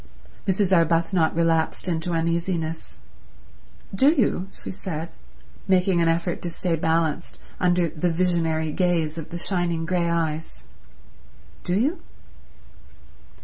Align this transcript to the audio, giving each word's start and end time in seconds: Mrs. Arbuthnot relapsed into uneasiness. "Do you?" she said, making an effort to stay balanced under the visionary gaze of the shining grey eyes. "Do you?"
Mrs. 0.47 0.75
Arbuthnot 0.75 1.35
relapsed 1.35 1.87
into 1.87 2.13
uneasiness. 2.13 2.97
"Do 3.93 4.09
you?" 4.11 4.47
she 4.51 4.71
said, 4.71 5.11
making 5.67 6.01
an 6.01 6.07
effort 6.07 6.41
to 6.41 6.49
stay 6.49 6.75
balanced 6.75 7.37
under 7.59 7.87
the 7.87 8.09
visionary 8.09 8.71
gaze 8.71 9.19
of 9.19 9.29
the 9.29 9.37
shining 9.37 9.85
grey 9.85 10.09
eyes. 10.09 10.63
"Do 11.63 11.77
you?" 11.79 11.99